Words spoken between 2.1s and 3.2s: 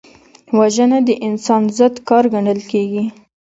ګڼل کېږي